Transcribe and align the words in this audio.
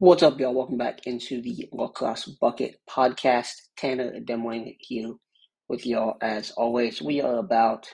What's 0.00 0.24
up, 0.24 0.40
y'all? 0.40 0.52
Welcome 0.52 0.76
back 0.76 1.06
into 1.06 1.40
the 1.40 1.68
Lacrosse 1.72 2.26
Bucket 2.26 2.80
podcast. 2.90 3.52
Tanner 3.78 4.20
Demling 4.20 4.76
here 4.80 5.14
with 5.68 5.86
y'all 5.86 6.16
as 6.20 6.50
always. 6.50 7.00
We 7.00 7.20
are 7.22 7.38
about 7.38 7.86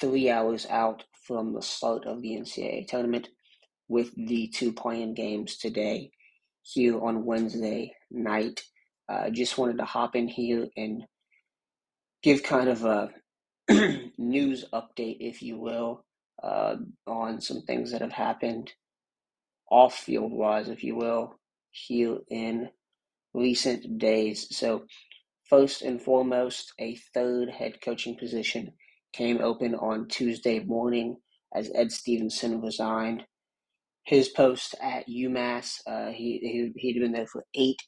three 0.00 0.30
hours 0.30 0.66
out 0.70 1.04
from 1.26 1.52
the 1.52 1.60
start 1.60 2.06
of 2.06 2.22
the 2.22 2.30
NCAA 2.30 2.88
tournament 2.88 3.28
with 3.88 4.10
the 4.16 4.48
two 4.54 4.72
playing 4.72 5.12
games 5.12 5.58
today 5.58 6.12
here 6.62 6.98
on 6.98 7.26
Wednesday 7.26 7.94
night. 8.10 8.62
Uh, 9.06 9.28
just 9.28 9.58
wanted 9.58 9.76
to 9.78 9.84
hop 9.84 10.16
in 10.16 10.28
here 10.28 10.68
and 10.78 11.04
give 12.22 12.42
kind 12.42 12.70
of 12.70 12.86
a 12.86 13.10
news 14.18 14.64
update, 14.72 15.18
if 15.20 15.42
you 15.42 15.58
will, 15.58 16.06
uh, 16.42 16.76
on 17.06 17.42
some 17.42 17.60
things 17.62 17.92
that 17.92 18.00
have 18.00 18.12
happened 18.12 18.72
off 19.72 19.94
field 19.94 20.32
wise, 20.32 20.68
if 20.68 20.84
you 20.84 20.94
will, 20.94 21.34
here 21.70 22.18
in 22.30 22.68
recent 23.34 23.98
days. 23.98 24.46
So, 24.56 24.84
first 25.48 25.82
and 25.82 26.00
foremost, 26.00 26.74
a 26.78 26.96
third 27.14 27.50
head 27.50 27.80
coaching 27.82 28.16
position 28.16 28.72
came 29.14 29.40
open 29.40 29.74
on 29.74 30.08
Tuesday 30.08 30.60
morning 30.60 31.16
as 31.54 31.70
Ed 31.74 31.90
Stevenson 31.90 32.60
resigned 32.60 33.24
his 34.04 34.28
post 34.28 34.74
at 34.82 35.08
UMass. 35.08 35.78
Uh, 35.86 36.10
he, 36.12 36.38
he 36.42 36.72
he'd 36.76 37.00
been 37.00 37.12
there 37.12 37.26
for 37.26 37.44
eight 37.54 37.80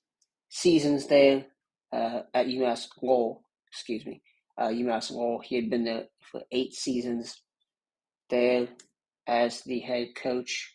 seasons 0.49 1.07
there 1.07 1.47
uh, 1.93 2.21
at 2.33 2.47
UMass 2.47 2.89
Lowell. 3.03 3.43
Excuse 3.71 4.07
me, 4.07 4.23
uh, 4.59 4.69
UMass 4.69 5.11
Lowell. 5.11 5.43
He 5.45 5.57
had 5.57 5.69
been 5.69 5.85
there 5.85 6.05
for 6.23 6.43
eight 6.51 6.73
seasons 6.75 7.43
there 8.31 8.69
as 9.27 9.63
the 9.63 9.81
head 9.81 10.09
coach 10.17 10.74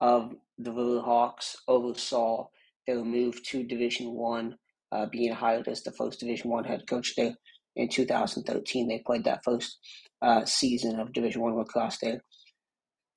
of 0.00 0.34
the 0.58 0.70
Riverhawks. 0.70 1.56
Oversaw 1.68 2.48
their 2.86 3.04
move 3.04 3.42
to 3.44 3.64
Division 3.64 4.12
One, 4.12 4.56
uh, 4.92 5.06
being 5.06 5.32
hired 5.32 5.68
as 5.68 5.82
the 5.82 5.92
first 5.92 6.20
Division 6.20 6.50
One 6.50 6.64
head 6.64 6.86
coach 6.88 7.14
there 7.16 7.34
in 7.76 7.88
2013. 7.88 8.88
They 8.88 9.02
played 9.04 9.24
that 9.24 9.44
first 9.44 9.78
uh, 10.22 10.44
season 10.44 11.00
of 11.00 11.12
Division 11.12 11.42
One 11.42 11.56
lacrosse 11.56 11.98
there 11.98 12.22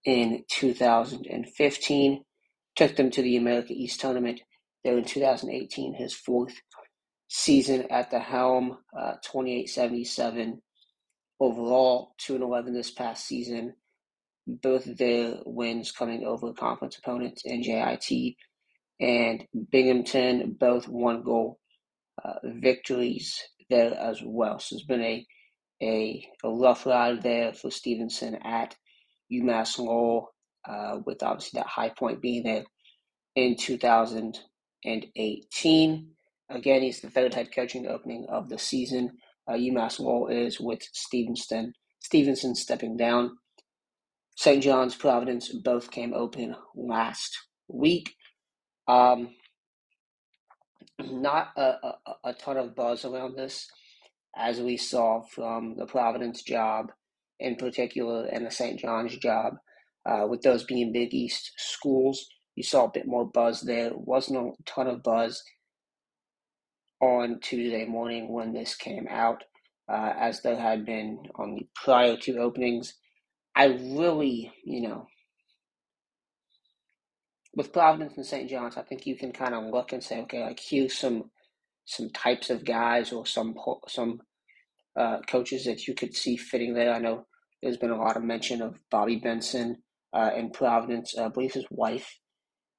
in 0.05 0.43
2015. 0.49 2.23
Took 2.75 2.95
them 2.95 3.11
to 3.11 3.21
the 3.21 3.37
America 3.37 3.73
East 3.73 3.99
tournament 3.99 4.41
there 4.83 4.97
in 4.97 5.05
2018. 5.05 5.95
His 5.95 6.13
fourth 6.13 6.53
season 7.27 7.87
at 7.91 8.09
the 8.09 8.19
helm, 8.19 8.77
uh, 8.97 9.13
2877 9.23 10.61
overall, 11.39 12.13
2 12.19 12.35
and 12.35 12.43
11 12.43 12.73
this 12.73 12.91
past 12.91 13.25
season. 13.25 13.73
Both 14.47 14.97
their 14.97 15.35
wins 15.45 15.91
coming 15.91 16.25
over 16.25 16.53
conference 16.53 16.97
opponents 16.97 17.43
in 17.45 17.61
NJIT 17.61 18.35
and 18.99 19.45
Binghamton, 19.71 20.55
both 20.59 20.87
one 20.87 21.23
goal 21.23 21.59
uh, 22.23 22.35
victories 22.43 23.41
there 23.69 23.93
as 23.93 24.21
well. 24.23 24.59
So 24.59 24.75
it's 24.75 24.85
been 24.85 25.01
a, 25.01 25.25
a, 25.81 26.25
a 26.43 26.49
rough 26.49 26.85
ride 26.85 27.21
there 27.21 27.51
for 27.53 27.69
Stevenson 27.69 28.35
at 28.43 28.75
UMass 29.31 29.77
Lowell, 29.77 30.33
uh, 30.67 30.99
with 31.05 31.23
obviously 31.23 31.59
that 31.59 31.67
high 31.67 31.89
point 31.89 32.21
being 32.21 32.43
there 32.43 32.63
in 33.35 33.55
2018. 33.55 36.09
Again, 36.49 36.81
he's 36.81 37.01
the 37.01 37.09
third 37.09 37.33
head 37.33 37.53
coaching 37.53 37.87
opening 37.87 38.25
of 38.29 38.47
the 38.49 38.57
season. 38.57 39.11
Uh, 39.47 39.53
UMass 39.53 39.99
Lowell 39.99 40.27
is 40.27 40.59
with 40.59 40.81
Stevenson. 40.93 41.73
Stevenson 41.99 42.55
stepping 42.55 42.97
down. 42.97 43.37
St. 44.37 44.61
John's, 44.61 44.95
Providence 44.95 45.49
both 45.51 45.89
came 45.89 46.13
open 46.13 46.55
last 46.75 47.35
week. 47.67 48.13
Um, 48.87 49.29
not 50.99 51.49
a, 51.57 51.61
a, 51.61 51.95
a 52.25 52.33
ton 52.33 52.57
of 52.57 52.75
buzz 52.75 53.03
around 53.03 53.35
this, 53.35 53.67
as 54.37 54.61
we 54.61 54.77
saw 54.77 55.23
from 55.23 55.75
the 55.75 55.87
Providence 55.87 56.43
job 56.43 56.91
in 57.39 57.55
particular 57.55 58.27
and 58.27 58.45
the 58.45 58.51
St. 58.51 58.79
John's 58.79 59.17
job. 59.17 59.55
Uh, 60.05 60.27
with 60.27 60.43
those 60.43 60.63
being 60.63 60.93
Big 60.93 61.15
East 61.15 61.53
schools, 61.57 62.27
you 62.55 62.63
saw 62.63 62.85
a 62.85 62.91
bit 62.91 63.07
more 63.07 63.25
buzz 63.25 63.61
there. 63.61 63.89
Wasn't 63.93 64.37
a 64.37 64.51
ton 64.65 64.87
of 64.87 65.01
buzz 65.01 65.43
on 67.01 67.39
Tuesday 67.41 67.85
morning 67.85 68.31
when 68.31 68.53
this 68.53 68.75
came 68.75 69.07
out, 69.09 69.43
uh, 69.91 70.13
as 70.19 70.41
there 70.43 70.59
had 70.59 70.85
been 70.85 71.23
on 71.35 71.55
the 71.55 71.67
prior 71.75 72.15
two 72.15 72.37
openings. 72.37 72.93
I 73.57 73.65
really, 73.65 74.53
you 74.63 74.81
know, 74.81 75.07
with 77.55 77.73
Providence 77.73 78.13
and 78.15 78.25
St. 78.25 78.47
John's, 78.47 78.77
I 78.77 78.83
think 78.83 79.07
you 79.07 79.17
can 79.17 79.31
kind 79.31 79.55
of 79.55 79.73
look 79.73 79.93
and 79.93 80.03
say, 80.03 80.19
okay, 80.21 80.43
like 80.43 80.59
here's 80.59 80.95
some 80.95 81.31
some 81.85 82.11
types 82.11 82.51
of 82.51 82.63
guys 82.63 83.11
or 83.11 83.25
some 83.25 83.55
some 83.87 84.21
uh, 84.95 85.21
coaches 85.27 85.65
that 85.65 85.87
you 85.87 85.95
could 85.95 86.15
see 86.15 86.37
fitting 86.37 86.75
there. 86.75 86.93
I 86.93 86.99
know 86.99 87.25
there's 87.63 87.77
been 87.77 87.89
a 87.89 87.97
lot 87.97 88.15
of 88.15 88.23
mention 88.23 88.61
of 88.61 88.77
Bobby 88.91 89.15
Benson 89.15 89.77
uh, 90.13 90.29
in 90.37 90.51
Providence. 90.51 91.15
Uh, 91.17 91.25
I 91.25 91.29
believe 91.29 91.53
his 91.53 91.65
wife 91.71 92.19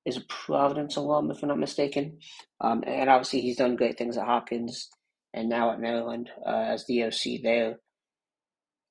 is 0.06 0.16
a 0.16 0.22
Providence 0.28 0.94
alum, 0.94 1.32
if 1.32 1.42
I'm 1.42 1.48
not 1.48 1.58
mistaken. 1.58 2.20
Um, 2.60 2.84
and 2.86 3.10
obviously, 3.10 3.40
he's 3.40 3.56
done 3.56 3.74
great 3.74 3.98
things 3.98 4.16
at 4.16 4.26
Hopkins 4.26 4.88
and 5.34 5.48
now 5.48 5.72
at 5.72 5.80
Maryland 5.80 6.30
uh, 6.46 6.66
as 6.68 6.86
the 6.86 7.02
OC 7.02 7.42
there. 7.42 7.80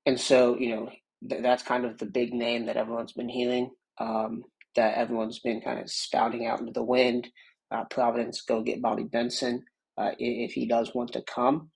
And 0.06 0.20
so, 0.20 0.58
you 0.58 0.76
know, 0.76 0.90
th- 1.28 1.42
that's 1.42 1.64
kind 1.64 1.86
of 1.86 1.98
the 1.98 2.06
big 2.06 2.34
name 2.34 2.66
that 2.66 2.78
everyone's 2.78 3.14
been 3.14 3.30
hearing, 3.30 3.70
um, 4.00 4.44
that 4.76 4.98
everyone's 4.98 5.40
been 5.40 5.62
kind 5.62 5.80
of 5.80 5.90
spouting 5.90 6.46
out 6.46 6.60
into 6.60 6.74
the 6.74 6.84
wind. 6.84 7.28
Uh, 7.72 7.84
Providence, 7.86 8.42
go 8.42 8.62
get 8.62 8.82
Bobby 8.82 9.04
Benson 9.04 9.64
uh, 9.98 10.12
if 10.20 10.54
he 10.54 10.68
does 10.68 10.94
want 10.94 11.14
to 11.14 11.22
come. 11.22 11.70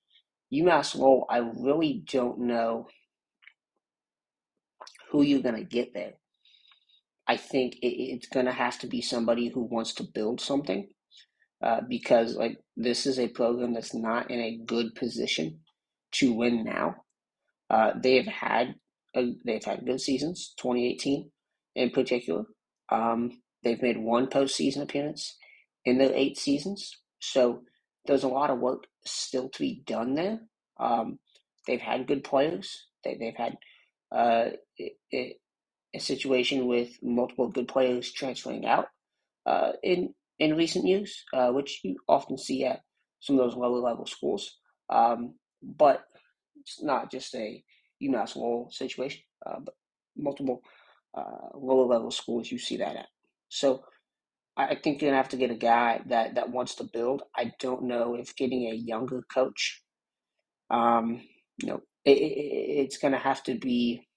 UMass 0.54 0.96
Lowell, 0.96 1.26
I 1.30 1.38
really 1.40 2.04
don't 2.12 2.40
know 2.40 2.88
who 5.12 5.22
you're 5.22 5.42
going 5.42 5.56
to 5.56 5.64
get 5.64 5.94
there. 5.94 6.14
I 7.28 7.38
think 7.38 7.76
it, 7.82 7.88
it's 7.88 8.28
going 8.28 8.46
to 8.46 8.52
have 8.52 8.80
to 8.80 8.88
be 8.88 9.02
somebody 9.02 9.50
who 9.50 9.64
wants 9.64 9.94
to 9.96 10.04
build 10.04 10.42
something 10.42 10.90
uh, 11.64 11.82
because 11.88 12.36
like 12.36 12.58
this 12.76 13.06
is 13.06 13.20
a 13.20 13.28
program 13.30 13.74
that's 13.74 13.94
not 13.94 14.32
in 14.32 14.40
a 14.40 14.60
good 14.66 14.96
position 14.96 15.60
to 16.14 16.34
win 16.34 16.64
now. 16.64 16.96
Uh, 17.70 17.94
they 18.02 18.18
have 18.18 18.28
had 18.28 18.76
they've 19.14 19.64
had 19.64 19.86
good 19.86 20.02
seasons, 20.02 20.54
2018 20.58 21.32
in 21.76 21.90
particular. 21.92 22.44
Um, 22.90 23.42
they've 23.64 23.82
made 23.82 23.98
one 23.98 24.28
postseason 24.28 24.82
appearance 24.82 25.38
in 25.86 25.98
their 25.98 26.14
eight 26.14 26.38
seasons, 26.38 26.92
so 27.20 27.62
there's 28.06 28.24
a 28.24 28.30
lot 28.30 28.50
of 28.50 28.60
work 28.60 28.86
still 29.06 29.50
to 29.50 29.60
be 29.60 29.84
done 29.86 30.16
there. 30.16 30.40
Um, 30.80 31.20
they've 31.68 31.82
had 31.82 32.08
good 32.08 32.24
players. 32.24 32.88
They, 33.04 33.16
they've 33.16 33.36
had 33.36 33.58
uh, 34.12 34.50
a, 35.14 35.36
a 35.94 36.00
situation 36.00 36.68
with 36.68 36.98
multiple 37.02 37.50
good 37.50 37.68
players 37.68 38.12
transferring 38.12 38.66
out 38.66 38.88
uh, 39.46 39.74
in 39.84 40.14
in 40.40 40.58
recent 40.58 40.88
years, 40.88 41.24
uh, 41.34 41.52
which 41.52 41.82
you 41.84 41.98
often 42.08 42.38
see 42.38 42.66
at 42.66 42.82
some 43.20 43.38
of 43.40 43.46
those 43.46 43.56
lower 43.56 43.78
level 43.78 44.08
schools. 44.08 44.58
Um, 44.90 45.36
but 45.62 46.04
it's 46.60 46.82
not 46.82 47.12
just 47.12 47.36
a 47.36 47.64
UMass 48.02 48.36
Lowell 48.36 48.70
situation, 48.72 49.22
uh, 49.46 49.60
but 49.64 49.76
multiple 50.18 50.62
uh, 51.18 51.50
lower 51.56 51.86
level 51.86 52.12
schools 52.12 52.52
you 52.52 52.58
see 52.58 52.78
that 52.78 52.96
at. 52.96 53.08
So 53.50 53.84
I 54.58 54.76
think 54.76 55.02
you're 55.02 55.10
gonna 55.12 55.22
have 55.22 55.30
to 55.30 55.38
get 55.38 55.52
a 55.52 55.56
guy 55.56 56.02
that 56.08 56.36
that 56.36 56.52
wants 56.52 56.76
to 56.76 56.84
build. 56.84 57.24
I 57.36 57.54
don't 57.60 57.84
know 57.84 58.16
if 58.16 58.36
getting 58.36 58.70
a 58.70 58.76
younger 58.76 59.24
coach, 59.34 59.82
um, 60.70 61.22
you 61.62 61.70
know, 61.70 61.82
it, 62.06 62.18
it, 62.18 62.82
it's 62.84 62.98
gonna 62.98 63.20
have 63.20 63.44
to 63.44 63.56
be. 63.56 64.08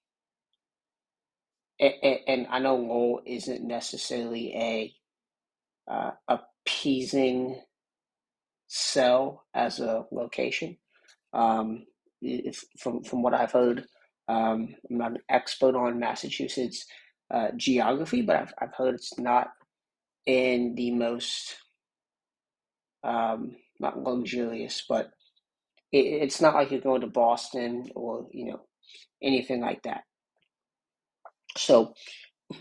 And 1.77 2.47
I 2.49 2.59
know 2.59 2.77
Lowell 2.77 3.21
isn't 3.25 3.65
necessarily 3.67 4.53
a 4.55 4.93
uh, 5.91 6.11
appeasing 6.27 7.61
sell 8.67 9.45
as 9.53 9.79
a 9.79 10.05
location. 10.11 10.77
Um, 11.33 11.85
if, 12.25 12.65
from 12.79 13.03
from 13.03 13.23
what 13.23 13.33
I've 13.33 13.51
heard, 13.51 13.85
um, 14.27 14.75
I'm 14.89 14.97
not 14.97 15.11
an 15.11 15.19
expert 15.29 15.75
on 15.75 15.99
Massachusetts 15.99 16.85
uh, 17.33 17.49
geography, 17.57 18.21
but 18.21 18.37
I've 18.37 18.53
I've 18.61 18.73
heard 18.75 18.95
it's 18.95 19.17
not 19.19 19.49
in 20.25 20.75
the 20.75 20.91
most 20.91 21.57
um, 23.03 23.55
not 23.79 23.99
luxurious, 24.01 24.83
but 24.87 25.11
it, 25.91 25.99
it's 26.05 26.41
not 26.41 26.55
like 26.55 26.71
you're 26.71 26.81
going 26.81 27.01
to 27.01 27.07
Boston 27.07 27.89
or 27.95 28.27
you 28.31 28.45
know 28.45 28.61
anything 29.23 29.61
like 29.61 29.83
that. 29.83 30.03
So 31.57 31.93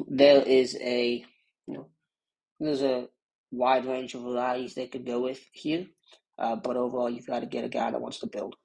there 0.09 0.43
is 0.43 0.77
a 0.81 1.25
you 1.67 1.75
know 1.75 1.89
there's 2.61 2.83
a 2.83 3.09
wide 3.53 3.87
range 3.87 4.15
of 4.15 4.23
varieties 4.23 4.75
they 4.75 4.89
could 4.89 5.07
go 5.07 5.21
with 5.21 5.41
here, 5.53 5.87
uh, 6.39 6.57
but 6.57 6.77
overall 6.77 7.11
you've 7.11 7.27
got 7.27 7.41
to 7.41 7.47
get 7.47 7.65
a 7.65 7.69
guy 7.69 7.91
that 7.91 8.01
wants 8.01 8.21
to 8.21 8.27
build. 8.27 8.57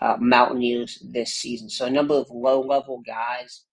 Uh, 0.00 0.16
Mountaineers 0.20 1.02
this 1.12 1.34
season. 1.34 1.70
So 1.70 1.86
a 1.86 1.90
number 1.90 2.14
of 2.14 2.30
low 2.30 2.60
level 2.60 3.02
guys 3.06 3.64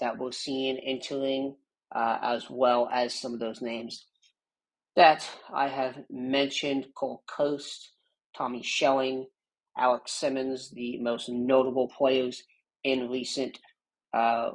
that 0.00 0.18
we're 0.18 0.32
seeing 0.32 0.78
entering, 0.78 1.56
uh, 1.94 2.18
as 2.22 2.46
well 2.50 2.88
as 2.92 3.14
some 3.14 3.34
of 3.34 3.40
those 3.40 3.62
names 3.62 4.06
that 4.96 5.28
I 5.52 5.68
have 5.68 5.96
mentioned: 6.10 6.88
Cole 6.96 7.22
Coast, 7.28 7.92
Tommy 8.36 8.62
Schelling, 8.62 9.26
Alex 9.78 10.12
Simmons, 10.12 10.70
the 10.70 10.98
most 10.98 11.28
notable 11.28 11.88
players 11.88 12.42
in 12.84 13.10
recent 13.10 13.58
uh, 14.14 14.50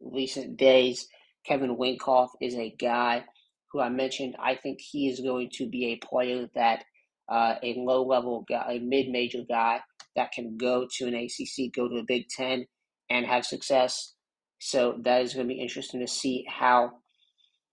recent 0.00 0.56
days. 0.56 1.08
Kevin 1.46 1.76
Winkoff 1.76 2.30
is 2.40 2.54
a 2.54 2.74
guy 2.80 3.24
who 3.72 3.80
I 3.80 3.88
mentioned. 3.88 4.36
I 4.40 4.54
think 4.56 4.80
he 4.80 5.08
is 5.08 5.20
going 5.20 5.50
to 5.54 5.68
be 5.68 5.86
a 5.86 6.06
player 6.06 6.48
that 6.54 6.84
uh, 7.28 7.56
a 7.62 7.74
low 7.78 8.04
level 8.04 8.44
guy, 8.48 8.74
a 8.74 8.78
mid 8.78 9.08
major 9.08 9.42
guy 9.48 9.80
that 10.16 10.32
can 10.32 10.56
go 10.56 10.86
to 10.98 11.06
an 11.06 11.14
ACC, 11.14 11.72
go 11.74 11.88
to 11.88 11.96
a 11.96 12.04
Big 12.04 12.28
Ten, 12.28 12.66
and 13.10 13.26
have 13.26 13.44
success. 13.44 14.14
So 14.58 14.96
that 15.04 15.22
is 15.22 15.34
going 15.34 15.48
to 15.48 15.54
be 15.54 15.60
interesting 15.60 16.00
to 16.00 16.06
see 16.06 16.44
how, 16.48 16.92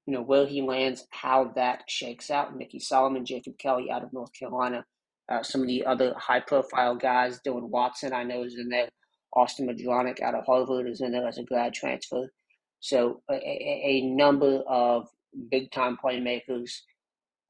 you 0.06 0.14
know, 0.14 0.22
where 0.22 0.48
he 0.48 0.62
lands, 0.62 1.06
how 1.12 1.52
that 1.56 1.84
shakes 1.88 2.32
out. 2.32 2.58
Mickey 2.58 2.80
Solomon, 2.80 3.26
Jacob 3.26 3.58
Kelly 3.60 3.92
out 3.92 4.04
of 4.04 4.12
North 4.12 4.32
Carolina, 4.38 4.86
uh, 5.30 5.44
some 5.44 5.62
of 5.62 5.68
the 5.68 5.86
other 5.86 6.14
high 6.18 6.40
profile 6.40 6.96
guys, 6.96 7.40
Dylan 7.46 7.70
Watson, 7.70 8.14
I 8.14 8.24
know 8.24 8.44
is 8.44 8.58
in 8.58 8.70
there. 8.70 8.90
Austin 9.34 9.68
Madronic 9.68 10.22
out 10.22 10.34
of 10.34 10.46
Harvard 10.46 10.88
is 10.88 11.02
in 11.02 11.12
there 11.12 11.28
as 11.28 11.38
a 11.38 11.44
grad 11.44 11.74
transfer. 11.74 12.32
So 12.80 13.22
a, 13.30 13.36
a, 13.36 14.02
number 14.02 14.64
of 14.68 15.08
big 15.52 15.72
time 15.72 15.98
playmakers 16.04 16.72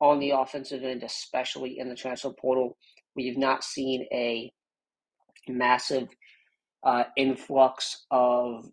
on 0.02 0.20
the 0.20 0.32
offensive 0.32 0.84
end, 0.84 1.04
especially 1.04 1.80
in 1.80 1.88
the 1.88 1.96
transfer 1.96 2.32
portal. 2.32 2.78
We've 3.16 3.38
not 3.38 3.64
seen 3.64 4.08
a 4.12 4.52
massive 5.50 6.08
uh, 6.84 7.04
influx 7.18 8.06
of 8.12 8.70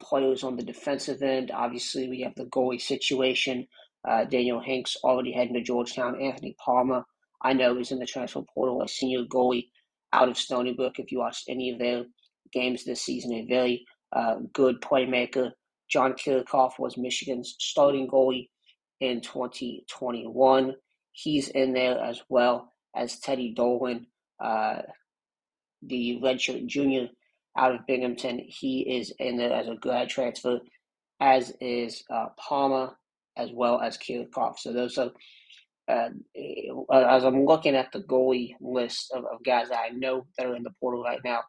players 0.00 0.42
on 0.42 0.56
the 0.56 0.62
defensive 0.62 1.22
end. 1.22 1.50
Obviously, 1.50 2.08
we 2.08 2.20
have 2.22 2.34
the 2.34 2.46
goalie 2.46 2.80
situation. 2.80 3.66
Uh, 4.08 4.24
Daniel 4.24 4.60
Hanks 4.60 4.96
already 5.04 5.32
heading 5.32 5.54
to 5.54 5.62
Georgetown. 5.62 6.20
Anthony 6.20 6.56
Palmer, 6.64 7.04
I 7.42 7.52
know, 7.52 7.78
is 7.78 7.92
in 7.92 7.98
the 7.98 8.06
transfer 8.06 8.42
portal, 8.54 8.82
a 8.82 8.88
senior 8.88 9.24
goalie 9.24 9.68
out 10.12 10.28
of 10.28 10.38
Stony 10.38 10.72
Brook. 10.72 10.98
If 10.98 11.12
you 11.12 11.18
watched 11.18 11.48
any 11.48 11.70
of 11.70 11.78
their 11.78 12.04
games 12.52 12.84
this 12.84 13.02
season, 13.02 13.32
a 13.32 13.46
very 13.46 13.84
uh, 14.12 14.36
good 14.52 14.80
playmaker. 14.80 15.52
John 15.90 16.14
Kirchhoff 16.14 16.78
was 16.78 16.96
Michigan's 16.96 17.56
starting 17.58 18.08
goalie 18.08 18.48
in 19.00 19.20
2021. 19.20 20.74
He's 21.12 21.48
in 21.48 21.72
there 21.72 21.98
as 21.98 22.22
well 22.28 22.72
as 22.94 23.18
Teddy 23.20 23.52
Dolan, 23.54 24.06
uh, 24.42 24.82
the 25.82 26.18
redshirt 26.22 26.66
junior 26.66 27.08
out 27.56 27.74
of 27.74 27.86
Binghamton. 27.86 28.40
He 28.46 28.80
is 28.80 29.12
in 29.18 29.36
there 29.36 29.52
as 29.52 29.68
a 29.68 29.74
grad 29.74 30.08
transfer, 30.08 30.60
as 31.20 31.52
is 31.60 32.02
uh, 32.10 32.26
Palmer, 32.38 32.96
as 33.36 33.50
well 33.52 33.80
as 33.80 33.98
Kirchhoff. 33.98 34.58
So 34.58 34.72
those 34.72 34.98
are, 34.98 35.10
uh, 35.88 36.10
as 36.92 37.24
I'm 37.24 37.44
looking 37.44 37.74
at 37.74 37.92
the 37.92 38.00
goalie 38.00 38.54
list 38.60 39.12
of, 39.12 39.24
of, 39.24 39.42
guys 39.44 39.68
that 39.70 39.80
I 39.80 39.90
know 39.90 40.26
that 40.36 40.46
are 40.46 40.56
in 40.56 40.62
the 40.62 40.74
portal 40.80 41.02
right 41.02 41.20
now, 41.24 41.40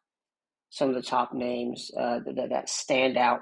some 0.69 0.89
of 0.89 0.95
the 0.95 1.01
top 1.01 1.33
names 1.33 1.91
uh, 1.97 2.19
that, 2.25 2.49
that 2.49 2.69
stand 2.69 3.17
out 3.17 3.41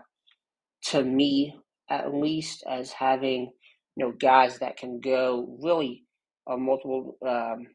to 0.85 1.03
me, 1.03 1.57
at 1.89 2.13
least, 2.13 2.63
as 2.69 2.91
having 2.91 3.51
you 3.95 4.05
know 4.05 4.11
guys 4.11 4.59
that 4.59 4.77
can 4.77 4.99
go 4.99 5.57
really 5.61 6.03
on 6.45 6.61
multiple 6.61 7.17
um, 7.27 7.67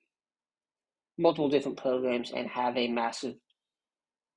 multiple 1.19 1.49
different 1.49 1.79
programs 1.79 2.33
and 2.33 2.49
have 2.49 2.77
a 2.77 2.89
massive 2.89 3.35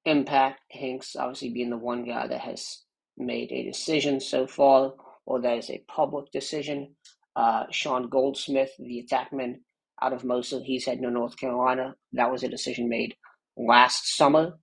impact. 0.05 0.61
Hanks 0.71 1.15
obviously 1.15 1.49
being 1.51 1.69
the 1.69 1.77
one 1.77 2.05
guy 2.05 2.27
that 2.27 2.41
has 2.41 2.83
made 3.17 3.51
a 3.51 3.63
decision 3.63 4.19
so 4.19 4.47
far, 4.47 4.93
or 5.25 5.41
that 5.41 5.57
is 5.57 5.69
a 5.69 5.83
public 5.87 6.31
decision. 6.31 6.95
Uh, 7.35 7.63
Sean 7.71 8.09
Goldsmith, 8.09 8.71
the 8.79 9.05
attackman 9.05 9.55
out 10.01 10.13
of 10.13 10.23
Marist, 10.23 10.63
he's 10.63 10.85
heading 10.85 11.03
to 11.03 11.11
North 11.11 11.37
Carolina. 11.37 11.95
That 12.13 12.31
was 12.31 12.43
a 12.43 12.49
decision 12.49 12.89
made 12.89 13.15
last 13.57 14.15
summer. 14.15 14.53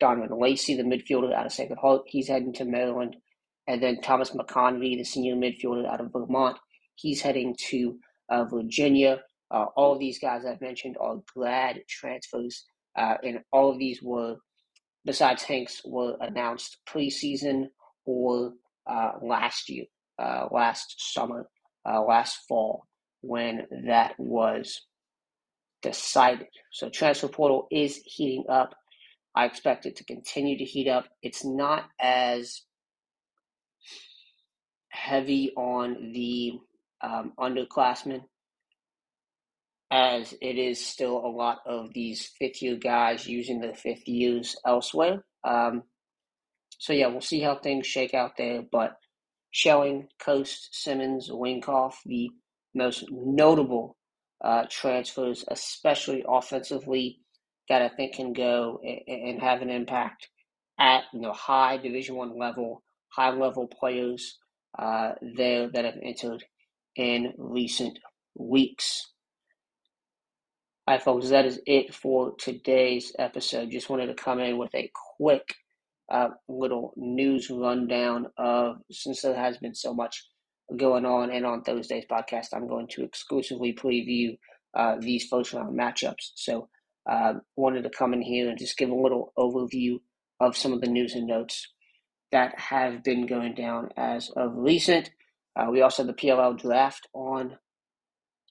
Donovan 0.00 0.38
Lacey, 0.38 0.76
the 0.76 0.82
midfielder 0.82 1.32
out 1.32 1.46
of 1.46 1.52
Sacred 1.52 1.78
Heart, 1.78 2.02
he's 2.06 2.28
heading 2.28 2.52
to 2.54 2.64
Maryland. 2.64 3.16
And 3.68 3.82
then 3.82 4.00
Thomas 4.00 4.30
McConvey, 4.30 4.96
the 4.96 5.04
senior 5.04 5.36
midfielder 5.36 5.86
out 5.86 6.00
of 6.00 6.12
Vermont, 6.12 6.58
He's 6.94 7.22
heading 7.22 7.56
to 7.70 7.98
uh, 8.28 8.44
Virginia. 8.44 9.20
Uh, 9.52 9.66
all 9.76 9.92
of 9.92 9.98
these 9.98 10.18
guys 10.18 10.44
I've 10.44 10.60
mentioned 10.60 10.96
are 10.98 11.16
glad 11.34 11.82
transfers, 11.88 12.64
uh, 12.96 13.16
and 13.22 13.40
all 13.52 13.70
of 13.70 13.78
these 13.78 14.02
were, 14.02 14.36
besides 15.04 15.42
Hanks, 15.42 15.82
were 15.84 16.16
announced 16.20 16.78
preseason 16.88 17.66
or 18.06 18.52
uh, 18.86 19.12
last 19.22 19.68
year, 19.68 19.84
uh, 20.18 20.46
last 20.50 21.12
summer, 21.12 21.46
uh, 21.88 22.02
last 22.02 22.38
fall, 22.48 22.86
when 23.20 23.66
that 23.86 24.14
was 24.18 24.86
decided. 25.82 26.46
So 26.70 26.88
transfer 26.88 27.28
portal 27.28 27.66
is 27.70 28.00
heating 28.04 28.44
up. 28.48 28.74
I 29.34 29.44
expect 29.46 29.86
it 29.86 29.96
to 29.96 30.04
continue 30.04 30.58
to 30.58 30.64
heat 30.64 30.88
up. 30.88 31.08
It's 31.22 31.44
not 31.44 31.84
as 32.00 32.62
heavy 34.88 35.52
on 35.56 36.12
the 36.12 36.52
um, 37.02 37.32
underclassmen, 37.38 38.22
as 39.92 40.32
it 40.40 40.56
is 40.56 40.84
still 40.84 41.18
a 41.18 41.28
lot 41.28 41.58
of 41.66 41.92
these 41.92 42.30
fifth 42.38 42.62
year 42.62 42.76
guys 42.76 43.26
using 43.26 43.60
the 43.60 43.74
fifth 43.74 44.08
years 44.08 44.56
elsewhere. 44.66 45.22
Um, 45.44 45.82
so 46.78 46.94
yeah, 46.94 47.08
we'll 47.08 47.20
see 47.20 47.40
how 47.40 47.56
things 47.56 47.86
shake 47.86 48.14
out 48.14 48.32
there. 48.38 48.62
But 48.72 48.96
Schelling, 49.50 50.08
Coast, 50.18 50.70
Simmons, 50.72 51.28
Winkoff, 51.28 51.96
the 52.06 52.30
most 52.74 53.04
notable 53.10 53.98
uh, 54.42 54.64
transfers, 54.70 55.44
especially 55.48 56.24
offensively, 56.26 57.18
that 57.68 57.82
I 57.82 57.90
think 57.90 58.14
can 58.14 58.32
go 58.32 58.80
and 58.82 59.40
have 59.42 59.60
an 59.60 59.70
impact 59.70 60.28
at 60.80 61.04
you 61.12 61.20
know 61.20 61.32
high 61.32 61.76
Division 61.76 62.16
One 62.16 62.38
level, 62.38 62.82
high 63.10 63.30
level 63.30 63.68
players 63.68 64.38
uh, 64.78 65.12
there 65.36 65.68
that 65.70 65.84
have 65.84 65.98
entered 66.02 66.42
in 66.96 67.34
recent 67.36 67.98
weeks. 68.34 69.11
Right, 70.92 71.02
folks, 71.02 71.30
that 71.30 71.46
is 71.46 71.58
it 71.66 71.94
for 71.94 72.34
today's 72.36 73.16
episode. 73.18 73.70
Just 73.70 73.88
wanted 73.88 74.08
to 74.08 74.14
come 74.14 74.40
in 74.40 74.58
with 74.58 74.74
a 74.74 74.90
quick 75.16 75.54
uh, 76.12 76.28
little 76.50 76.92
news 76.98 77.48
rundown 77.48 78.26
of 78.36 78.76
since 78.90 79.22
there 79.22 79.34
has 79.34 79.56
been 79.56 79.74
so 79.74 79.94
much 79.94 80.22
going 80.76 81.06
on, 81.06 81.30
and 81.30 81.46
on 81.46 81.62
Thursday's 81.62 82.04
podcast, 82.04 82.48
I'm 82.52 82.68
going 82.68 82.88
to 82.88 83.04
exclusively 83.04 83.72
preview 83.72 84.36
uh, 84.76 84.96
these 85.00 85.28
first 85.28 85.54
round 85.54 85.80
matchups. 85.80 86.32
So, 86.34 86.68
uh, 87.10 87.36
wanted 87.56 87.84
to 87.84 87.90
come 87.90 88.12
in 88.12 88.20
here 88.20 88.50
and 88.50 88.58
just 88.58 88.76
give 88.76 88.90
a 88.90 88.94
little 88.94 89.32
overview 89.38 89.98
of 90.40 90.58
some 90.58 90.74
of 90.74 90.82
the 90.82 90.88
news 90.88 91.14
and 91.14 91.26
notes 91.26 91.68
that 92.32 92.58
have 92.58 93.02
been 93.02 93.24
going 93.24 93.54
down 93.54 93.88
as 93.96 94.28
of 94.36 94.52
recent. 94.54 95.10
Uh, 95.56 95.68
we 95.70 95.80
also 95.80 96.04
have 96.04 96.14
the 96.14 96.22
PLL 96.22 96.60
draft 96.60 97.08
on 97.14 97.56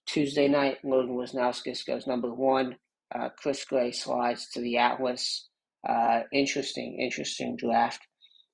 Tuesday 0.06 0.48
night. 0.48 0.78
Logan 0.84 1.16
Wisnauskas 1.16 1.86
goes 1.86 2.08
number 2.08 2.34
one. 2.34 2.76
Uh, 3.14 3.30
Chris 3.38 3.66
Gray 3.66 3.92
slides 3.92 4.50
to 4.54 4.62
the 4.62 4.78
Atlas. 4.78 5.50
Uh, 5.88 6.22
interesting, 6.32 7.00
interesting 7.00 7.56
draft. 7.58 8.02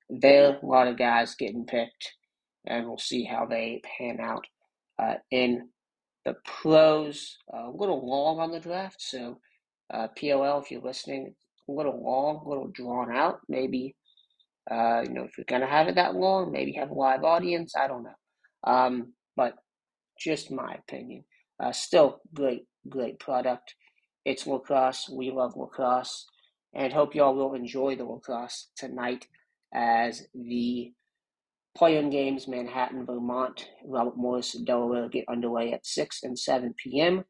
There, 0.10 0.58
a 0.62 0.66
lot 0.66 0.88
of 0.88 0.98
guys 0.98 1.36
getting 1.36 1.66
picked, 1.66 2.14
and 2.66 2.88
we'll 2.88 2.98
see 2.98 3.24
how 3.26 3.46
they 3.46 3.82
pan 3.98 4.20
out 4.22 4.46
uh, 4.98 5.16
in 5.32 5.70
the 6.26 6.36
pros. 6.46 7.38
a 7.54 7.70
little 7.70 8.08
long 8.08 8.40
on 8.40 8.52
the 8.52 8.60
draft, 8.60 9.02
so 9.02 9.40
uh, 9.94 10.08
PLL, 10.18 10.62
if 10.64 10.72
you're 10.72 10.82
listening, 10.82 11.36
a 11.70 11.72
little 11.72 12.02
long, 12.02 12.44
a 12.46 12.50
little 12.50 12.68
drawn 12.68 13.14
out. 13.14 13.40
Maybe, 13.50 13.96
uh, 14.70 15.02
you 15.04 15.14
know, 15.14 15.24
if 15.24 15.38
you're 15.38 15.46
going 15.48 15.62
to 15.62 15.68
have 15.68 15.88
it 15.88 15.96
that 15.96 16.16
long, 16.16 16.52
maybe 16.52 16.74
have 16.74 16.92
a 16.92 16.94
live 16.94 17.24
audience. 17.24 17.74
I 17.76 17.88
don't 17.88 18.04
know. 18.04 18.16
Um, 18.64 19.14
but 19.36 19.56
just 20.20 20.52
my 20.52 20.76
opinion. 20.76 21.24
Uh, 21.62 21.72
still 21.72 22.22
great, 22.34 22.66
great 22.90 23.20
product. 23.20 23.76
It's 24.26 24.46
lacrosse. 24.46 25.10
We 25.10 25.32
love 25.32 25.56
lacrosse. 25.56 26.26
And 26.74 26.94
hope 26.94 27.16
y'all 27.16 27.36
will 27.36 27.54
enjoy 27.54 27.96
the 27.96 28.04
lacrosse 28.04 28.70
tonight 28.76 29.28
as 29.74 30.28
the 30.34 30.92
play-in 31.76 32.10
games, 32.10 32.48
Manhattan, 32.48 33.06
Vermont, 33.06 33.70
Robert 33.86 34.18
Morris, 34.18 34.54
Delaware 34.54 35.10
get 35.10 35.26
underway 35.30 35.74
at 35.74 35.86
6 35.86 36.20
and 36.24 36.38
7 36.38 36.74
p.m. 36.76 37.24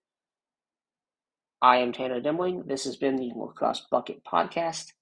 I 1.62 1.78
am 1.78 1.92
Tanner 1.92 2.22
Demling. 2.22 2.68
This 2.68 2.86
has 2.86 2.96
been 2.96 3.18
the 3.18 3.32
Lacrosse 3.36 3.86
Bucket 3.92 4.22
Podcast. 4.24 4.94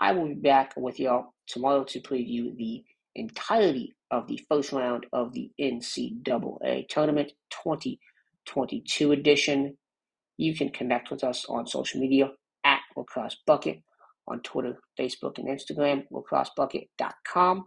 I 0.00 0.12
will 0.12 0.28
be 0.28 0.34
back 0.34 0.74
with 0.76 1.00
y'all 1.00 1.34
tomorrow 1.46 1.84
to 1.84 2.00
preview 2.00 2.54
the 2.56 2.84
entirety 3.14 3.94
of 4.10 4.28
the 4.28 4.40
first 4.48 4.72
round 4.72 5.06
of 5.12 5.32
the 5.32 5.50
NCAA 5.60 6.88
Tournament 6.88 7.32
22 8.46 9.12
edition. 9.12 9.76
You 10.36 10.54
can 10.54 10.70
connect 10.70 11.10
with 11.10 11.24
us 11.24 11.44
on 11.48 11.66
social 11.66 12.00
media 12.00 12.30
at 12.64 12.80
Lacrosse 12.96 13.36
Bucket 13.46 13.82
on 14.26 14.40
Twitter, 14.40 14.78
Facebook, 14.98 15.38
and 15.38 15.48
Instagram, 15.48 16.04
lacrossebucket.com, 16.12 17.64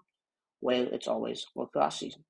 where 0.59 0.83
it's 0.83 1.07
always 1.07 1.45
lacrosse 1.55 1.99
season. 1.99 2.23